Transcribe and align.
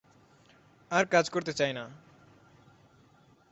আর 0.91 1.05
কাজ 1.05 1.29
করতে 1.29 1.53
চাই 1.53 1.73
না। 1.73 1.85